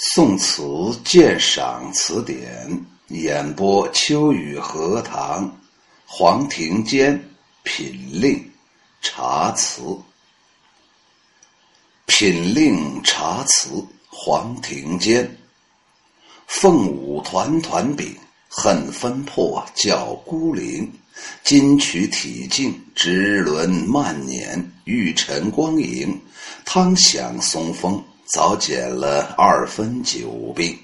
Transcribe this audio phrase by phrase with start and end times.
[0.00, 0.62] 宋词
[1.04, 5.52] 鉴赏词典演播：秋雨荷塘，
[6.06, 7.20] 黄庭坚
[7.64, 8.48] 品令
[9.02, 9.82] 茶词。
[12.06, 13.70] 品令茶词，
[14.08, 15.28] 黄庭坚。
[16.46, 18.16] 凤舞团团饼，
[18.48, 20.88] 恨分破叫孤零。
[21.42, 26.16] 金曲体静，直轮慢捻，玉尘光影，
[26.64, 28.00] 汤响松风。
[28.30, 30.78] 早减了二分酒病，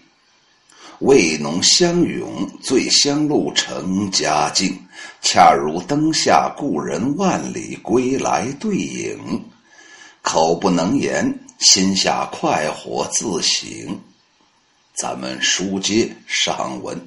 [1.01, 4.75] 味浓香涌，醉香露成佳境，
[5.21, 9.45] 恰如灯下故人万里归来对影。
[10.23, 14.01] 口不能言，心下快活自省。
[14.95, 16.99] 咱们书接上文，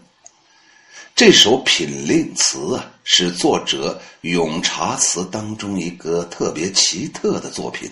[1.16, 7.90] 这首品令词啊，是作者咏茶词当中一个特别奇特的作品。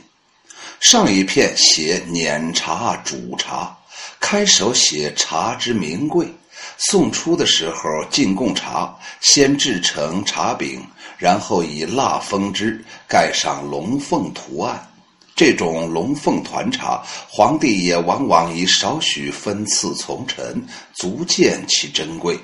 [0.87, 3.75] 上一片写碾茶煮茶，
[4.19, 6.31] 开首写茶之名贵。
[6.77, 10.85] 送出的时候进贡茶，先制成茶饼，
[11.17, 14.87] 然后以蜡封之，盖上龙凤图案。
[15.35, 20.63] 这种龙凤团茶，皇帝也往往以少许分赐从臣，
[20.93, 22.39] 足见其珍贵。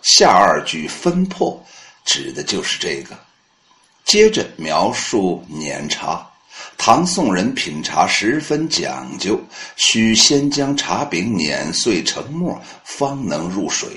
[0.00, 1.62] 下二句分破，
[2.06, 3.14] 指的就是这个。
[4.06, 6.26] 接着描述碾茶。
[6.78, 9.40] 唐宋人品茶十分讲究，
[9.76, 13.88] 需先将茶饼碾碎成末，方能入水。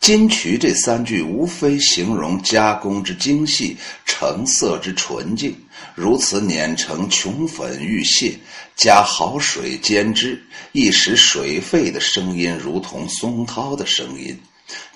[0.00, 5.56] 金曲这三句无非形容加工之精细，成色之纯净。
[5.94, 8.34] 如此碾成琼粉玉屑，
[8.76, 10.42] 加好水煎之，
[10.72, 14.36] 一时水沸的声音如同松涛的声音。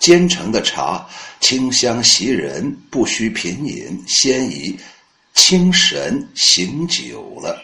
[0.00, 1.06] 煎成的茶
[1.40, 4.76] 清香袭人，不需品饮，先以。
[5.36, 7.62] 清神醒酒了，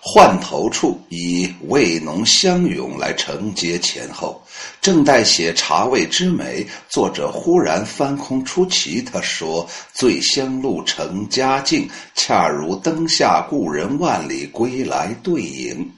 [0.00, 4.42] 换头处以味浓香涌来承接前后。
[4.80, 15.92] 正待写茶味之美，作者忽然翻空出奇，他说：“醉香露成佳境，恰如灯下故人万里归来对影。”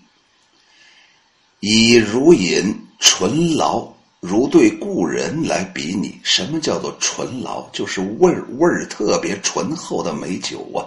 [1.61, 3.92] 以如饮醇醪。
[4.23, 7.69] 如对故人来比拟，什么叫做醇醪？
[7.73, 10.87] 就是味儿味儿特别醇厚的美酒啊！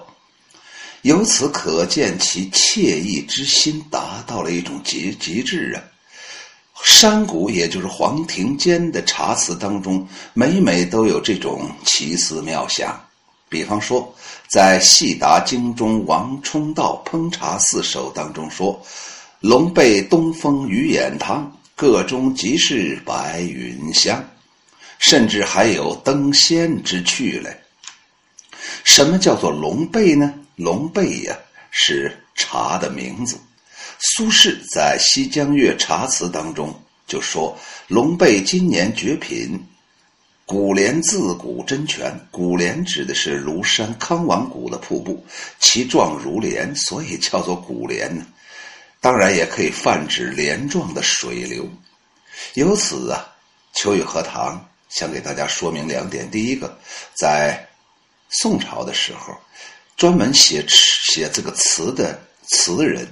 [1.01, 5.84] 由此可见其惬意之心达到了一种极极致啊！
[6.81, 12.97] 山谷也就是黄庭坚的茶词当中，每每都有这种奇思妙想。
[13.50, 14.16] 比方说，
[14.47, 18.81] 在《细达经中王充道烹茶四首》当中说
[19.41, 24.25] ：“龙背东风鱼眼汤。”个中即是白云香，
[24.97, 27.53] 甚至还有登仙之趣嘞。
[28.85, 30.33] 什么叫做龙背呢？
[30.55, 31.37] 龙背呀，
[31.71, 33.37] 是茶的名字。
[33.99, 36.73] 苏轼在《西江月茶词》当中
[37.07, 39.61] 就说：“龙背今年绝品，
[40.45, 42.17] 古莲自古真泉。
[42.31, 45.25] 古莲指的是庐山康王谷的瀑布，
[45.59, 48.25] 其状如莲，所以叫做古莲呢。”
[49.05, 51.69] 当然也可以泛指连状的水流。
[52.55, 53.23] 由此啊，
[53.75, 56.75] 秋雨荷塘想给大家说明两点：第一个，
[57.13, 57.69] 在
[58.29, 59.38] 宋朝的时候，
[59.95, 63.07] 专门写写这个词的词人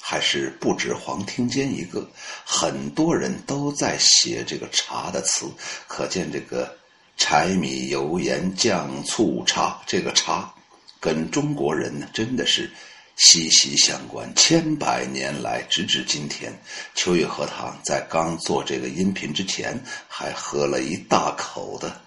[0.00, 2.08] 还是不止黄庭坚一个，
[2.44, 5.50] 很多人都在写这个茶的词。
[5.88, 6.72] 可见这个
[7.16, 10.54] 柴米油盐酱醋茶，这个茶
[11.00, 12.70] 跟中国人呢，真的是。
[13.16, 16.52] 息息相关，千百年来，直至今天，
[16.94, 19.78] 秋月荷塘在刚做这个音频之前，
[20.08, 22.00] 还喝了一大口的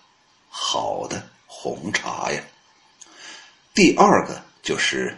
[0.49, 2.41] 好的红茶呀。
[3.73, 5.17] 第二个就是，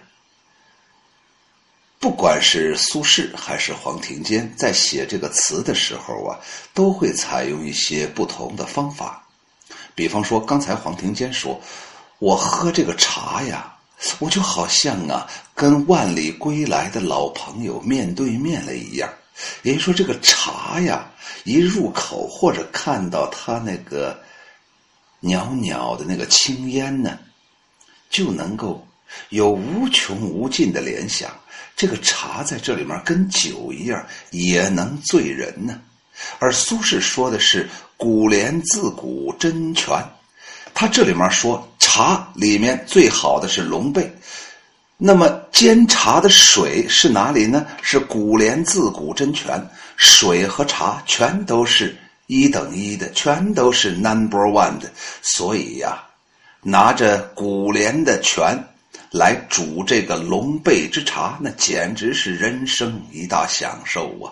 [2.00, 6.38] 不管是苏轼还是黄庭坚，在写这个词的时候啊，
[6.74, 9.26] 都会采用一些不同的方法。
[9.96, 11.60] 比方说，刚才黄庭坚说
[12.20, 13.74] ：“我喝这个茶呀。”
[14.20, 19.10] 我就好像啊，跟万里归来的老朋友面对面了一样。
[19.64, 21.10] 也就说，这个茶呀，
[21.44, 24.20] 一入口或者看到它那个
[25.20, 27.18] 袅袅的那个青烟呢，
[28.10, 28.88] 就能够
[29.30, 31.32] 有无穷无尽的联想。
[31.76, 35.80] 这个茶在这里面跟酒一样，也能醉人呢。
[36.40, 40.04] 而苏轼说的是“古莲自古真泉”，
[40.74, 41.68] 他这里面说。
[41.90, 44.14] 茶里面最好的是龙背，
[44.98, 47.66] 那么煎茶的水是哪里呢？
[47.82, 51.98] 是古莲自古真泉，水和茶全都是
[52.28, 54.92] 一等一的，全都是 number one 的。
[55.22, 56.04] 所以呀，
[56.62, 58.62] 拿着古莲的泉
[59.10, 64.28] 来煮这个龙背之茶，那简直是人生一大享受啊！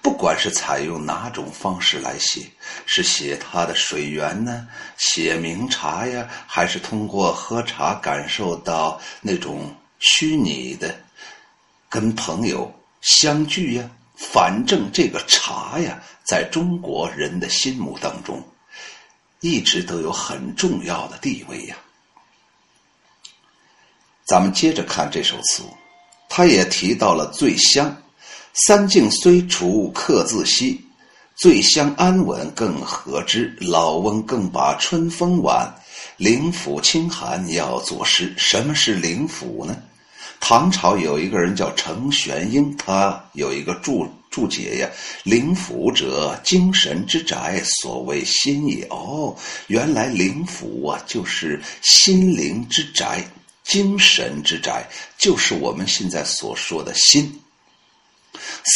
[0.00, 2.50] 不管是采用哪种方式来写，
[2.86, 4.66] 是写它的水源呢，
[4.96, 10.94] 写名茶呀，还是通过喝茶感受到那种虚拟的
[11.88, 13.90] 跟朋友相聚呀？
[14.16, 18.42] 反正这个茶呀，在中国人的心目当中，
[19.40, 21.76] 一直都有很重要的地位呀。
[24.24, 25.64] 咱们接着看这首词，
[26.28, 28.01] 他也提到了醉香。
[28.54, 30.78] 三境虽除客自惜，
[31.34, 33.56] 醉乡安稳更何之？
[33.60, 35.74] 老翁更把春风晚，
[36.18, 38.34] 灵府清寒要作诗。
[38.36, 39.74] 什么是灵府呢？
[40.38, 44.90] 唐朝有一个人叫程玄英，他有一个注注解呀
[45.24, 49.34] ：“灵府者，精神之宅，所谓心也。”哦，
[49.68, 53.24] 原来灵府啊，就是心灵之宅，
[53.64, 57.32] 精神之宅，就是我们现在所说的心。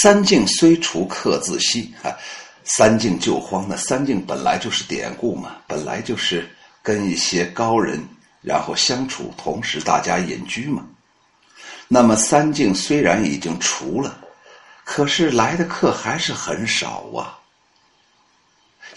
[0.01, 2.17] 三境虽除客自惜，哈，
[2.65, 6.49] 三境救荒那三境本来就是典故嘛，本来就是
[6.83, 8.03] 跟一些高人
[8.43, 10.85] 然后相处，同时大家隐居嘛。
[11.89, 14.19] 那么三境虽然已经除了，
[14.85, 17.39] 可是来的客还是很少啊。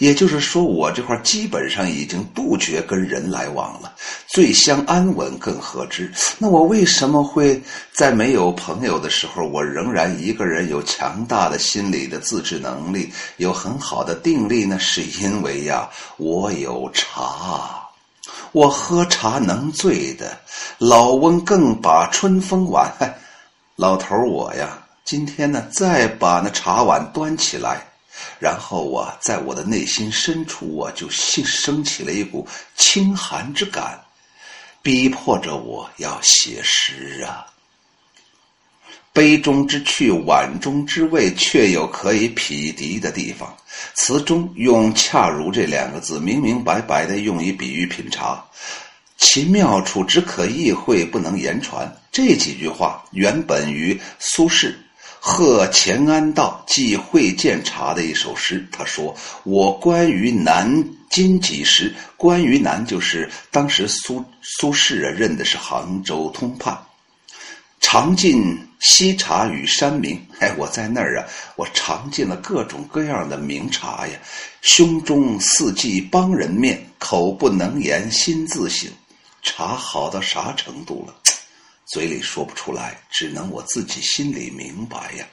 [0.00, 3.92] 也就是说，我这块基本上已经杜绝跟人来往了，
[4.26, 6.10] 醉乡安稳更何之？
[6.38, 7.62] 那我为什么会
[7.92, 14.78] 在没有朋友的时候，我仍然一个人有强大的心理的自制能力，有很好的定力呢？
[14.78, 15.86] 是因为呀，
[16.16, 17.86] 我有茶。
[18.52, 20.34] 我喝茶能醉的，
[20.78, 22.90] 老翁更把春风晚。
[23.76, 27.86] 老头我呀，今天呢，再把那茶碗端起来，
[28.38, 32.46] 然后啊，在我的内心深处啊，就兴升起了一股
[32.76, 34.00] 清寒之感，
[34.82, 37.46] 逼迫着我要写诗啊。
[39.12, 43.54] 杯中之趣，碗中之味，却有可以匹敌的地方。
[43.94, 48.44] 词中用“恰如”这两个字，明明白白的用以比喻品茶，
[49.16, 51.92] 其妙处只可意会，不能言传。
[52.12, 54.68] 这几句话原本于苏轼
[55.22, 58.66] 《贺乾安道寄会见茶》的一首诗。
[58.72, 59.14] 他说
[59.44, 61.94] ：“我关于南京几时？
[62.16, 66.76] 关于南就是当时苏苏轼啊，认的是杭州通判。”
[67.82, 71.26] 尝尽西茶与山名，哎，我在那儿啊，
[71.56, 74.18] 我尝尽了各种各样的名茶呀。
[74.62, 78.90] 胸中四季帮人面，口不能言心自省。
[79.42, 81.14] 茶好到啥程度了？
[81.90, 85.26] 嘴里说不出来，只能我自己心里明白呀。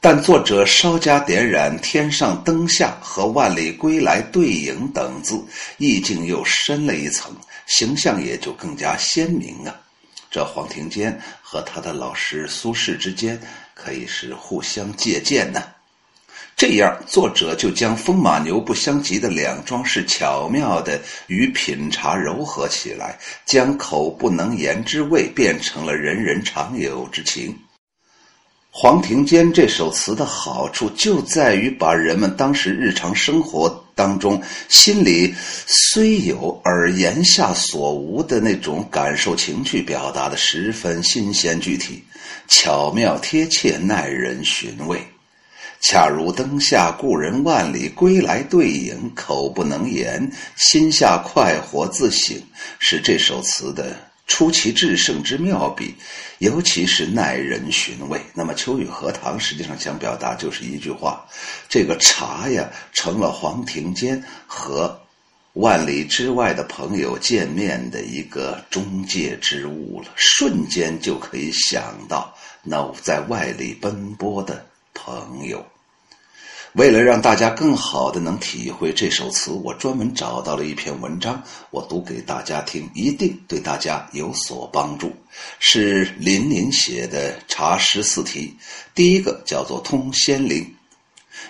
[0.00, 5.44] 但作者稍加点染“天上灯下”和“万里归来”对影等字，
[5.78, 7.34] 意境又深了一层，
[7.66, 9.74] 形象也就更加鲜明啊。
[10.30, 13.40] 这黄庭坚和他的老师苏轼之间
[13.74, 15.73] 可以是互相借鉴呢。
[16.56, 27.54] 这样，作者就将风马牛不相及的两桩事巧妙地与品茶糅合起来，将口不能言之味变成了人人常有之情。
[28.70, 35.32] 黄庭坚这首词的好处就在于把人们当时日常生活当中心里
[35.66, 42.02] 虽有而言下所无的那种感受情绪表达的十分新鲜具体、
[42.48, 45.00] 巧妙贴切、耐人寻味。
[45.86, 52.40] 恰如灯下故人万里归来对影，口不能言，心下快活自省，
[52.78, 53.94] 是这首词的。
[54.26, 55.94] 出奇制胜之妙笔，
[56.38, 58.18] 尤其是耐人寻味。
[58.32, 61.22] 那么《秋雨荷塘》实际上想表达就是一句话：
[61.68, 64.98] 这个茶呀，成了黄庭坚和
[65.52, 70.08] 万里之外的朋友见面的一个中介之物了。
[70.16, 74.64] 瞬间就可以想到那在外里奔波的
[74.94, 75.62] 朋友。
[76.74, 81.40] 为了让大家更好的能体会这首词，我专门找到了一篇文章，
[81.70, 85.14] 我读给大家听，一定对大家有所帮助。
[85.60, 88.56] 是林林写的茶诗四题，
[88.92, 90.62] 第一个叫做《通仙林》。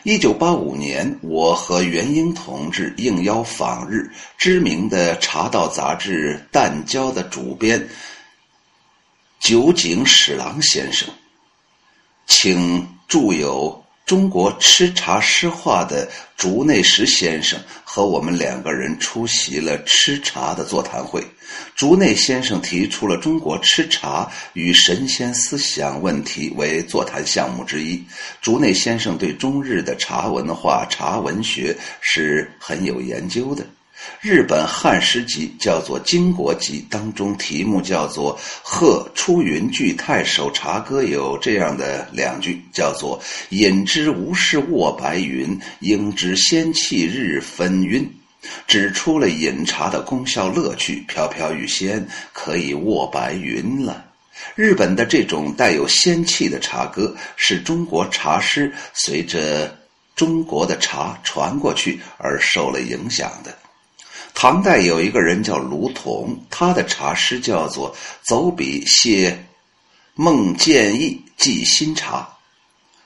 [0.03, 7.89] 一九八五年，我和元英同志应邀访日，知名的茶道杂志《淡椒》的主编
[9.41, 11.09] 酒井史郎先生，
[12.27, 13.84] 请著有。
[14.07, 16.07] 中国吃茶诗画的
[16.37, 21.27] 竹内实先生和我们两个人出席了吃茶的座谈会。
[21.75, 28.05] 竹内先生提出了中国吃茶与神仙思想问题为座谈项目之一。
[28.43, 33.65] 竹内先生对中日的茶文化、茶文学是很有研究的。
[34.21, 43.21] 日本汉诗集叫做《金国集》，当中题目叫做《贺出云句太守茶歌》，有这样的两句，叫做
[43.51, 48.11] “饮之无事卧白云，应知仙气日分晕”，
[48.67, 54.05] 指出了饮茶的功效乐趣，飘飘欲仙，可以卧白云了。
[54.55, 59.79] 日本的这种带有仙气的茶歌，是中国茶诗随着
[60.17, 63.55] 中国的茶传过去而受了影响的。
[64.35, 69.47] 唐代有一个人叫卢仝，他的茶诗叫做《走笔谢
[70.15, 72.21] 孟建议寄新茶》，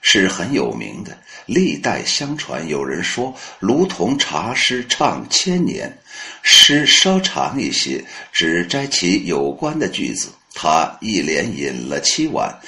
[0.00, 2.66] 是很有名的，历代相传。
[2.66, 5.96] 有人说卢仝茶诗唱千年，
[6.42, 10.30] 诗稍长一些，只摘其有关的句子。
[10.54, 12.58] 他一连饮了七碗，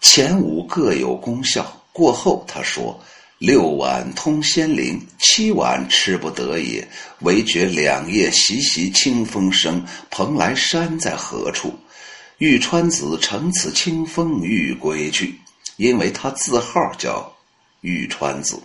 [0.00, 1.82] 前五各有功效。
[1.92, 2.98] 过后他说。
[3.40, 6.86] 六碗通仙灵，七碗吃不得也。
[7.20, 9.82] 唯觉两夜习习清风生。
[10.10, 11.74] 蓬莱山在何处？
[12.36, 15.40] 玉川子乘此清风欲归去。
[15.78, 17.34] 因为他字号叫
[17.80, 18.60] 玉川子。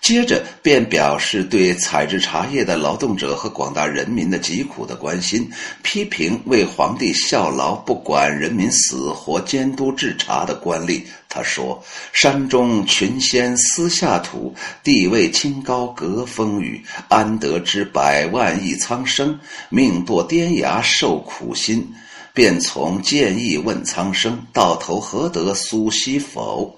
[0.00, 5.50] 接着便表示对采制茶叶的劳动者和广大人民的疾苦的关心，
[5.82, 11.02] 批评为皇帝效劳不管人民死活、监督制茶的官吏。
[11.28, 11.82] 他说
[12.12, 21.86] ：“山中群仙私下土，地位清高隔风雨，安得知百万亿苍生命堕颠崖受苦心？
[22.32, 26.74] 便从建议问苍生，到头何得苏西否？”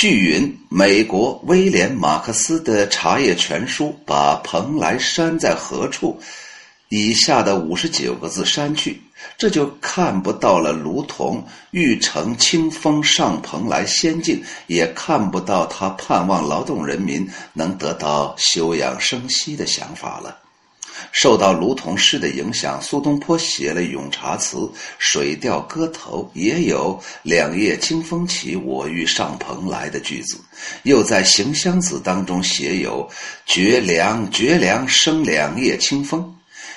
[0.00, 6.18] 据云，美国威廉·马克思的《茶叶全书》把“蓬莱山在何处”
[6.88, 8.98] 以下的五十九个字删去，
[9.36, 20.38] 这就看不到了卢同欲乘清风上蓬莱仙境，也看不到他盼望劳动人民能得到休养生息的想法了。
[21.12, 24.56] 受到卢仝诗的影响，苏东坡写了《咏茶词》
[24.98, 30.36] 《水调歌头》，也有“两夜清风起，我欲上蓬莱”的句子；
[30.84, 33.08] 又在《行香子》当中写有
[33.44, 36.32] “绝凉绝凉生两夜清风”。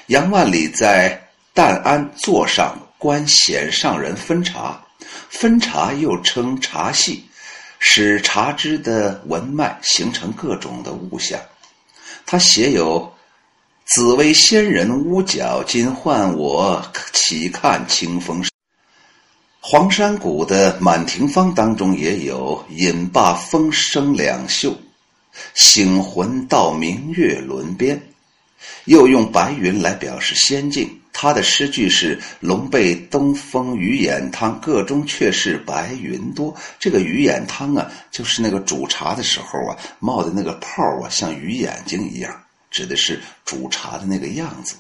[0.08, 1.22] 杨万里在
[1.54, 4.84] 淡安座上观显上人分茶，
[5.30, 7.24] 分茶又称茶戏，
[7.78, 11.40] 使茶枝的纹脉形成各种的物象。
[12.26, 13.13] 他写有。
[13.86, 18.42] 紫薇仙人乌角，今唤我岂看清风。
[19.60, 24.74] 黄山谷的满庭芳当中也有“饮罢风声两袖，
[25.54, 28.02] 醒魂到明月轮边”，
[28.86, 30.90] 又用白云来表示仙境。
[31.12, 36.56] 他的诗句是“龙背东风鱼眼汤，个中却是白云多”。
[36.80, 42.43] 这个鱼眼汤啊，就是那个煮茶的时候啊，冒的那个泡啊，像鱼眼睛一样。
[42.74, 44.76] 指的是煮茶的那个样子。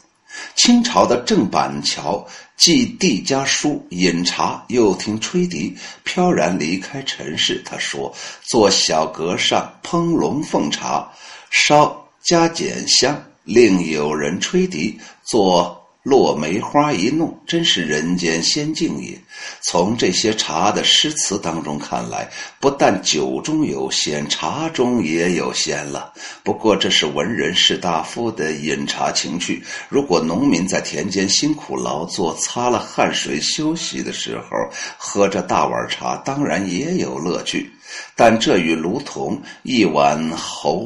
[0.55, 7.61] 清朝的郑板桥寄递家书饮茶，又听吹笛，飘然离开尘世。
[7.63, 11.07] 他说：“坐小阁上烹龙凤茶，
[11.51, 15.82] 烧加减香，另有人吹笛。”坐。
[16.03, 19.17] 落梅花一弄，真是人间仙境也。
[19.61, 22.29] 从这些茶的诗词当中看来，
[22.59, 26.11] 不但酒中有仙，茶中也有仙了。
[26.43, 29.63] 不过这是文人士大夫的饮茶情趣。
[29.87, 34.49] 如果农民在田间辛苦劳作，擦了汗水休息的时候，
[34.97, 37.71] 喝着大碗茶，当然也有乐趣。
[38.13, 40.79] 但这与卢仝一碗喉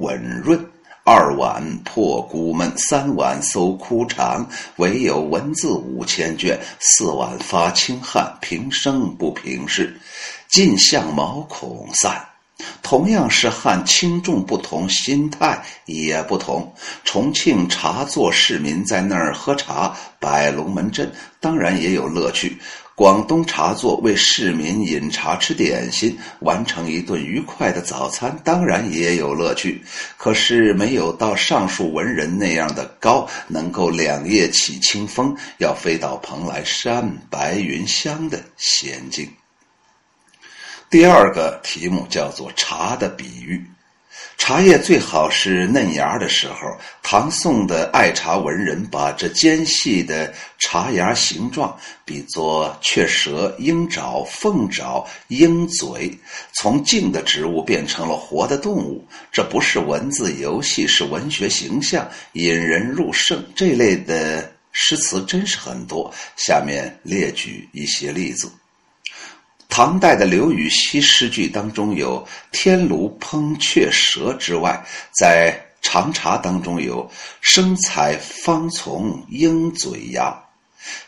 [0.00, 0.73] 吻润。
[1.06, 6.58] 二碗破孤闷，三碗搜枯肠，唯有文字五千卷。
[6.80, 10.00] 四碗发清汗，平生不平事，
[10.48, 12.26] 尽向毛孔散。
[12.82, 16.72] 同样是汗，轻重不同，心态也不同。
[17.04, 22.58] 重庆茶座市民在那儿喝茶，摆龙门阵，当然也有乐趣。
[22.96, 29.82] 广东茶座为市民饮茶吃点心，完成一顿愉快的早餐，当然也有乐趣。
[30.16, 39.28] 可是没有到上述文人那样的高，能够两夜起清风，要飞到蓬莱山白云乡的仙境。
[40.88, 43.64] 第二个题目叫做“茶的比喻”。
[44.36, 46.76] 茶叶最好是嫩芽的时候。
[47.02, 51.74] 唐宋的爱茶文人把这尖细的茶芽形状
[52.04, 56.18] 比作雀舌、鹰爪、凤爪、鹰嘴，
[56.54, 59.06] 从静的植物变成了活的动物。
[59.30, 63.42] 这不是文字游戏，是文学形象，引人入胜。
[63.54, 66.12] 这类的诗词真是很多。
[66.36, 68.50] 下面列举一些例子。
[69.76, 74.80] 唐代的刘禹锡诗句当中有“天炉烹雀舌”之外，
[75.18, 75.52] 在
[75.82, 80.32] 长茶当中有生采方丛鹰嘴芽。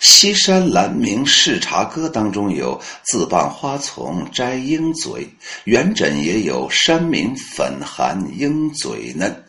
[0.01, 5.29] 西山兰明试茶歌当中有自傍花丛摘鹰嘴，
[5.63, 9.45] 元稹也有山明粉寒鹰嘴嫩。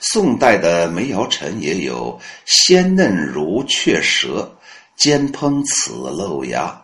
[0.00, 4.50] 宋代的梅尧臣也有鲜嫩如雀舌，
[4.96, 6.81] 煎烹此漏芽。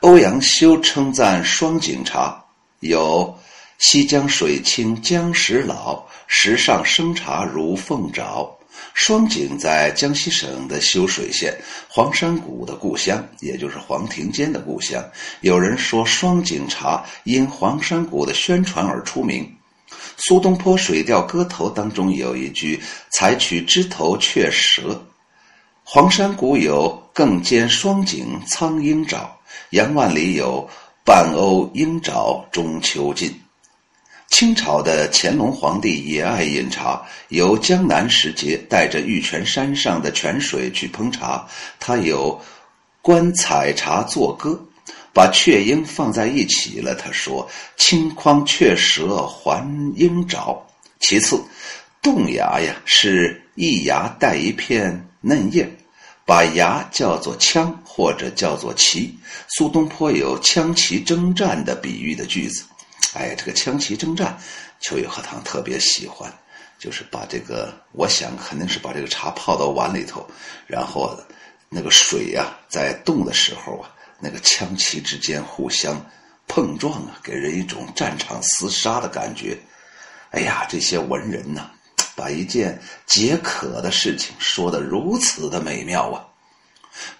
[0.00, 2.44] 欧阳修称赞双井茶
[2.80, 3.36] 有
[3.78, 8.50] 西江水清江石老，石上生茶如凤爪。
[8.92, 11.54] 双井在江西省的修水县，
[11.88, 15.02] 黄山谷的故乡，也就是黄庭坚的故乡。
[15.40, 19.50] 有人说，双井茶因黄山谷的宣传而出名。
[20.16, 25.06] 苏东坡《水调歌头》当中有一句：“采取枝头却舌。”
[25.84, 29.35] 黄山谷有“更兼双井苍鹰爪”，
[29.70, 30.68] 杨万里有
[31.04, 33.34] “半瓯鹰爪中秋尽”。
[34.28, 41.46] 清朝的乾隆皇帝也爱饮茶，由江南时节带着玉泉山上的泉水去烹茶。
[41.78, 42.38] 他有
[43.00, 44.60] “观采茶作歌”，
[45.14, 46.94] 把雀鹰放在一起了。
[46.94, 47.48] 他说
[47.78, 50.60] ：“青筐雀舌还鹰爪。”
[50.98, 51.40] 其次，
[52.02, 55.70] 洞芽呀是一芽带一片嫩叶，
[56.26, 59.16] 把牙叫做枪或者叫做旗。
[59.46, 62.64] 苏东坡有“枪旗征战”的比喻的句子。
[63.14, 64.36] 哎，这个枪旗征战，
[64.80, 66.30] 秋雨荷塘特别喜欢，
[66.80, 70.28] 就是把这个，我想肯定是把这个茶泡到碗里头，
[70.66, 71.16] 然后
[71.68, 76.04] 那个水呀，在冻的时候啊，那个枪旗之间互相
[76.48, 79.56] 碰撞啊，给人一种战场厮杀的感觉。
[80.30, 81.70] 哎呀，这些文人呐，
[82.16, 86.24] 把一件解渴的事情说得如此的美妙啊！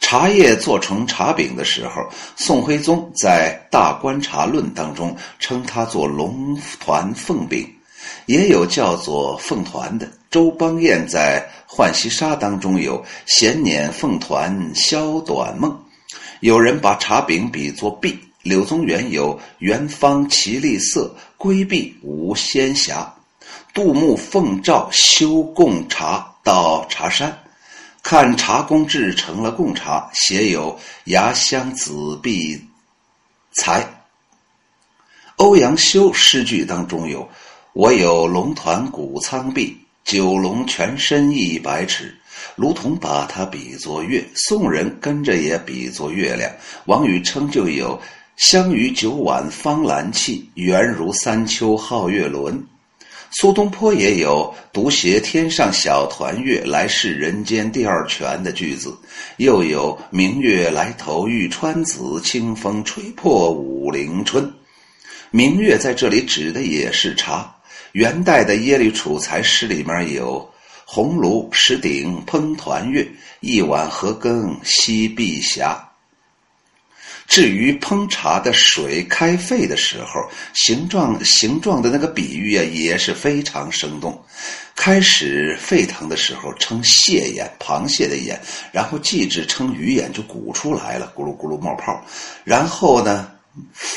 [0.00, 7.70] 茶叶做成茶饼的时候，宋徽宗在《大观茶论》当中称它做龙团凤饼，
[8.24, 10.10] 也有叫做凤团的。
[10.30, 15.78] 周邦彦在《浣溪沙》当中有“闲捻凤团消短梦”。
[16.40, 23.12] 有人把茶饼比作璧，柳宗元有“圆方其丽色，规璧无仙霞”。
[23.76, 27.38] 杜牧奉诏修贡茶到茶山。
[28.02, 32.58] 看茶工制成了贡茶，写有“牙香紫碧
[33.52, 33.86] 才”。
[35.36, 37.28] 欧阳修诗句当中有
[37.74, 42.16] “我有龙团古苍壁，九龙全身一百尺”，
[42.56, 46.50] 卢仝把它比作月，宋人跟着也比作月亮。
[46.86, 48.00] 王禹偁就有
[48.38, 52.66] “香于九碗方兰气，圆如三秋皓月轮”。
[53.30, 58.96] 苏东坡也有“独携天上小团月，来世人间第二泉”的句子，
[59.36, 64.50] 又有“明月来投玉川子，清风吹破武陵春”。
[65.30, 67.52] 明月在这里指的也是茶。
[67.92, 70.48] 元代的耶律楚材诗里面有
[70.86, 73.06] “红炉石鼎烹团月，
[73.40, 75.82] 一碗何羹西碧霞”。
[77.26, 84.24] 至于烹茶的水开沸的时候，形状形状的那个比喻啊，也是非常生动。
[84.76, 92.00] 开始沸腾的时候称蟹眼，螃蟹的眼，然后继之称鱼眼，就鼓出来了，咕噜咕噜冒泡。
[92.44, 93.30] 然后呢，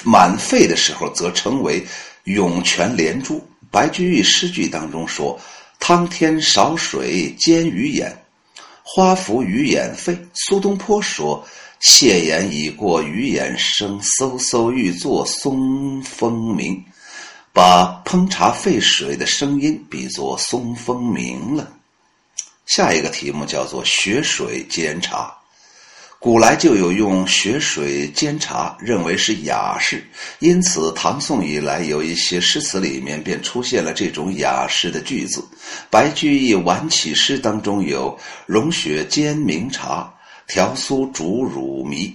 [0.03, 1.85] 满沸的时候则称为
[2.23, 3.45] 涌泉连珠。
[3.69, 5.39] 白居易诗句当中说
[5.79, 8.11] ：“汤添少水煎鱼眼，
[8.81, 11.47] 花浮鱼眼沸。”苏东坡说。
[11.79, 16.83] 蟹眼已过鱼眼生，嗖嗖欲作松风鸣，
[17.53, 21.71] 把烹茶沸水的声音比作松风鸣了。
[22.65, 25.33] 下一个题目叫做雪水煎茶。
[26.19, 30.05] 古来就有用雪水煎茶，认为是雅士，
[30.39, 35.41] 因此唐宋以来有一些诗词里面便出现了这种雅士的句子。
[35.89, 40.13] 白居易晚起诗当中有“融雪煎茗茶”。
[40.49, 42.11] 调酥煮乳糜，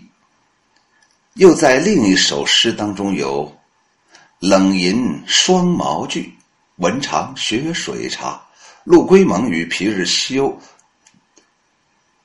[1.35, 3.57] 又在另一首诗当中有
[4.41, 6.35] “冷吟双毛句，
[6.79, 8.43] 闻尝雪水茶”。
[8.83, 10.61] 陆龟蒙与皮日休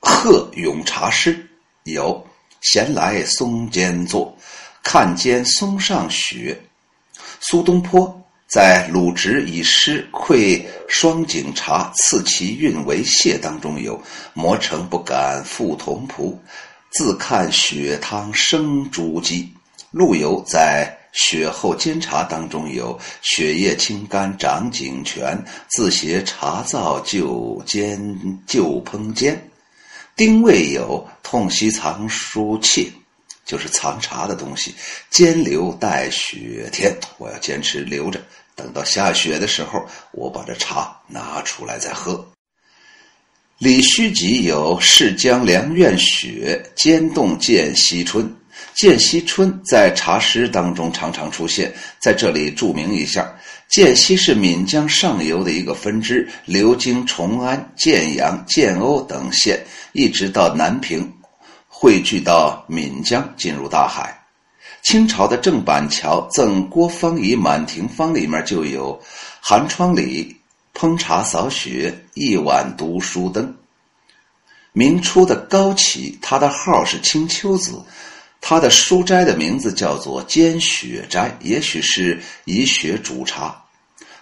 [0.00, 1.48] 贺咏茶诗
[1.84, 2.26] 有
[2.60, 4.36] “闲来松间坐，
[4.82, 6.60] 看间松上雪”。
[7.38, 8.20] 苏东坡。
[8.50, 14.02] 在鲁直以诗馈双井茶，赐其韵为谢当中有
[14.34, 16.36] “磨成不敢复同仆，
[16.90, 19.46] 自看雪汤生珠玑”。
[19.92, 29.40] 陆游在雪后煎茶当中有“雪夜清甘长井泉，自携茶灶就煎就烹煎”。
[30.16, 32.90] 丁未有“痛惜藏书切”。
[33.46, 34.72] 就是藏茶的东西，
[35.08, 36.96] 煎留待雪天。
[37.18, 38.20] 我要坚持留着，
[38.62, 42.22] 等到下雪的时候，我把这茶拿出来再喝。
[43.56, 48.30] 李虚集有“逝江凉院雪，兼冻见西春”。
[48.74, 53.32] 见西春在茶诗当中常常出现，在这里注明一下，
[53.68, 61.10] 涧西是闽江上游的一个分支，流经崇安、建阳、建瓯等县，一直到南平，
[61.66, 64.19] 汇聚到闽江，进入大海。
[64.82, 69.00] 清朝的郑板桥《赠郭方仪满庭芳》里面就有
[69.40, 70.36] “寒窗里
[70.74, 73.54] 烹茶扫雪，一碗读书灯”。
[74.72, 77.82] 明初的高启，他的号是青丘子。
[78.40, 83.62] 他的书斋的名字叫做兼雪斋，也许是以雪煮茶。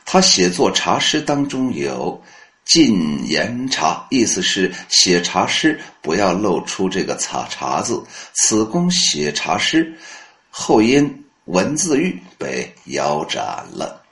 [0.05, 2.21] 他写作茶诗当中有
[2.67, 8.03] “禁言茶”，意思是写茶诗不要露出这个“茶”茶字。
[8.35, 9.97] 此公写茶诗，
[10.61, 14.03] 后因文字狱被腰斩了。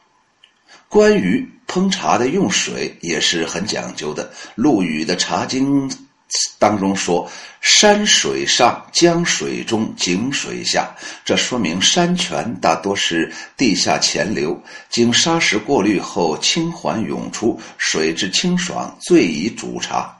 [0.88, 5.90] 关于烹茶的用水也是很讲究的，陆羽的《茶经》。
[6.58, 7.28] 当中说，
[7.60, 20.15] 山水上，江水中，井水下，这说明山泉大多是地下潜流，经砂石过滤后清还涌出，水质清爽，最宜煮茶。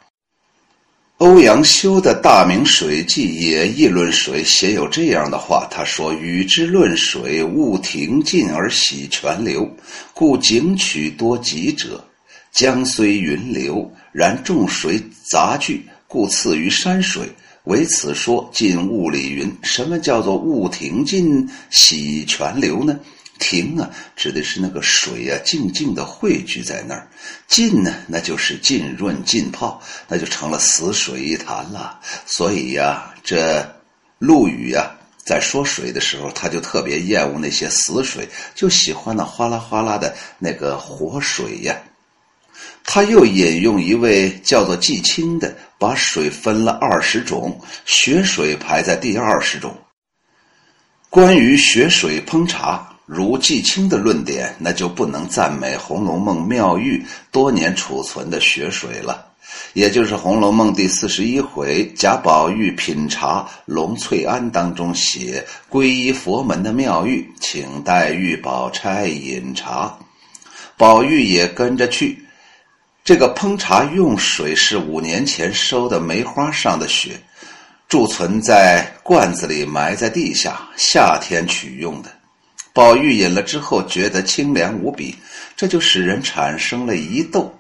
[1.19, 9.67] 欧阳修的大明水记也议论水，写有这样的话：他说：“与之论水，勿停尽而喜泉流，
[10.13, 12.05] 故景曲多急者。
[12.53, 17.27] 江虽云流，然众水杂聚。”故次于山水，
[17.65, 19.51] 为此说尽物理云。
[19.63, 23.01] 什么叫做物停尽洗泉流呢？
[23.39, 27.07] 停啊，指的是那个水啊，静静的汇聚在那儿；
[27.47, 32.01] 浸呢，那就是浸润浸泡，那就成了死水一潭了。
[32.27, 33.65] 所以呀，这
[34.19, 34.91] 陆羽呀，
[35.25, 41.77] 在说水的时候，他就特别厌恶那些死水，就喜欢那哗啦哗啦的那个活水呀。
[42.85, 49.77] 他又引用一位叫做季青的，把水分了二十种，雪水排在第二十种。
[51.11, 59.25] 关于雪水烹茶，如季青的论点，那就不能赞美《红楼梦》妙玉多年储存的雪水了。
[59.75, 69.97] 也就是《红楼梦》第四十一回贾宝玉品茶龙翠庵当中写皈依佛门的妙玉，请黛玉、宝钗饮茶，
[70.77, 72.21] 宝玉也跟着去。
[73.05, 77.11] 这个烹茶用水是五年前收的梅花上的雪，
[77.89, 82.11] 贮存在罐子里，埋在地下，夏天取用的。
[82.77, 85.17] 宝玉饮了之后，觉得清凉无比，
[85.57, 87.51] 这就使人产生了疑窦。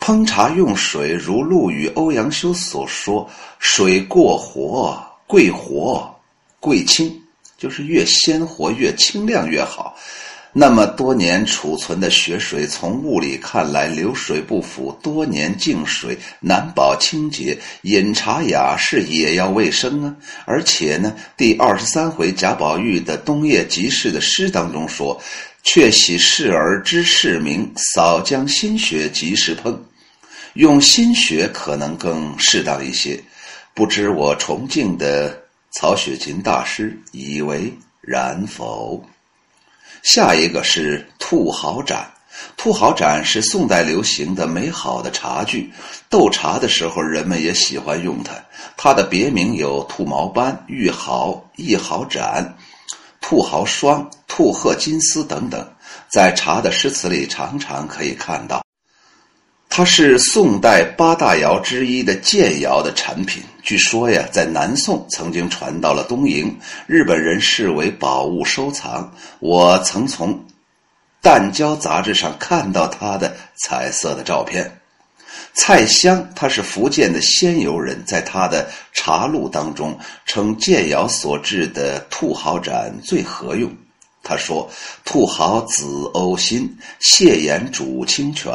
[0.00, 6.18] 烹茶用水，如陆羽、欧阳修所说，水过活，贵活，
[6.60, 7.14] 贵清，
[7.58, 9.94] 就是越鲜活、越清亮越好。
[10.54, 20.14] 那么多年储存的雪水，从物理看来流水不腐，多年净水难保清洁，饮茶雅士也要卫生啊！
[20.44, 25.18] 而且呢，第二十三回贾宝玉的冬夜集市的诗当中说
[25.64, 29.74] ：“却喜视而知市名，扫将新雪及时烹。”
[30.52, 33.18] 用新雪可能更适当一些，
[33.72, 39.02] 不知我崇敬的曹雪芹大师以为然否？
[40.02, 42.10] 下一个是兔毫盏，
[42.56, 45.72] 兔毫盏是宋代流行的美好的茶具，
[46.10, 48.32] 斗茶的时候人们也喜欢用它。
[48.76, 52.56] 它的别名有兔毛斑、玉毫、一毫盏、
[53.20, 55.64] 兔毫霜、兔褐金丝等等，
[56.08, 58.61] 在茶的诗词里常常可以看到。
[59.74, 63.42] 它是宋代八大窑之一的建窑的产品。
[63.62, 66.54] 据说呀，在南宋曾经传到了东瀛，
[66.86, 69.10] 日本人视为宝物收藏。
[69.38, 70.34] 我曾从
[71.22, 74.78] 《淡椒》杂志上看到它的彩色的照片。
[75.54, 83.74] 蔡襄他是福建的仙游人，在他的茶录当中称建窑所制的兔毫盏最合用。
[84.22, 84.70] 他说
[85.02, 88.52] ：“兔毫紫欧新，蟹眼煮清泉。”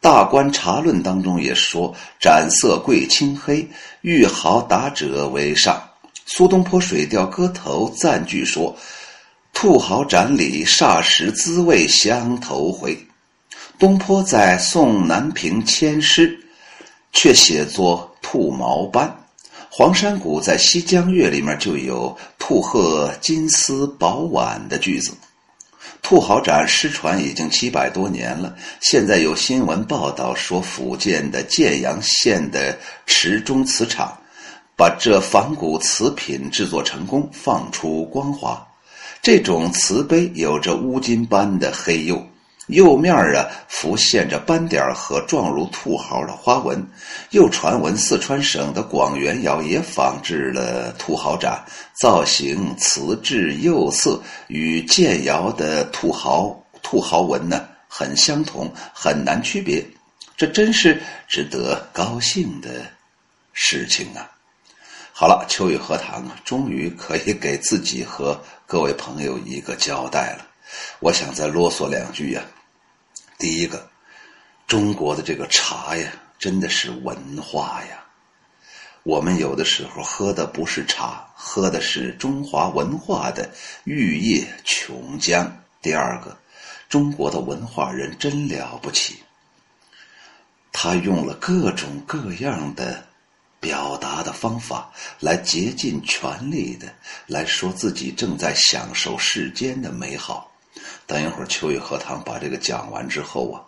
[0.00, 3.68] 大观茶论当中也说：“盏色贵青黑，
[4.02, 5.82] 玉毫达者为上。”
[6.26, 8.76] 苏东坡《水调歌头》赞句说
[9.52, 12.96] ：“兔毫盏里霎时滋味相投回。”
[13.78, 16.38] 东坡在宋南屏签诗，
[17.12, 19.12] 却写作兔毛斑。
[19.70, 25.12] 黄山谷在《西江月》里面就有“兔鹤金丝宝碗”的句子。
[26.02, 28.54] 兔毫盏失传已经七百多年了。
[28.80, 34.16] 现在有新闻报道说，福建的建阳县的池中瓷厂
[34.74, 38.66] 把这仿古瓷品制作成功，放出光华。
[39.20, 42.24] 这种瓷杯有着乌金般的黑釉。
[42.68, 46.86] 釉面啊，浮现着斑点和状如兔毫的花纹。
[47.30, 51.64] 又传闻四川省的广元窑也仿制了兔毫盏，
[52.00, 59.84] 造型瓷质釉色与建窑的兔毫兔毫纹呢很相同，很难区别。
[60.36, 62.68] 这真是值得高兴的
[63.52, 64.30] 事情啊！
[65.12, 70.46] 好了，秋雨荷塘啊，终于可以给自己和各位朋友一个交代了。
[71.00, 72.42] 我想再啰嗦两句呀。
[73.38, 73.88] 第一个，
[74.66, 78.04] 中国的这个茶呀，真的是文化呀。
[79.04, 83.48] 我们有的时候喝的不是茶，喝的是中华文化的
[83.84, 85.48] 玉液琼浆。
[85.80, 86.36] 第二个，
[86.88, 89.22] 中国的文化人真了不起，
[90.72, 93.06] 他用了各种各样的
[93.60, 96.92] 表达的方法，来竭尽全力的
[97.28, 100.47] 来说自己正在享受世间的美好。
[101.08, 103.64] 等一会儿，秋雨荷塘把这个讲完之后啊，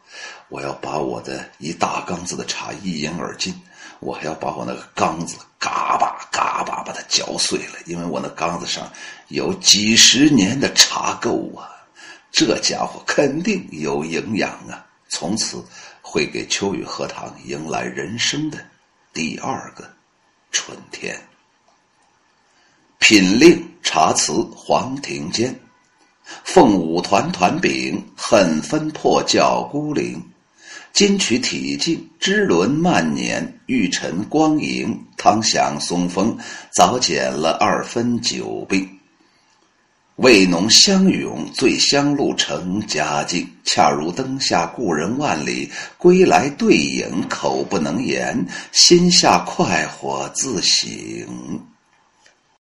[0.50, 3.58] 我要把我的一大缸子的茶一饮而尽，
[4.00, 8.92] 我还要把我那个缸子嘎巴嘎巴把它嚼碎了，因为我那缸子上
[9.28, 11.70] 有几十年的茶垢啊，
[12.30, 15.64] 这家伙肯定有营养啊，从此
[16.02, 18.58] 会给秋雨荷塘迎来人生的
[19.14, 19.90] 第二个
[20.52, 21.18] 春天。
[22.98, 25.58] 品令茶词黄庭坚。
[26.44, 30.22] 凤舞团团饼，恨分破教孤零。
[30.92, 34.98] 金曲体静，支轮慢捻，玉尘光影。
[35.16, 36.36] 汤响松风，
[36.70, 38.88] 早减了二分酒病。
[40.16, 43.48] 味浓香涌，醉香露成佳境。
[43.64, 50.90] 恰如灯下故人万里，归来对影口不能言，心下快活自省。